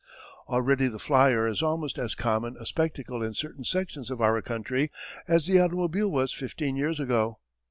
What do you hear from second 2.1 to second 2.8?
common a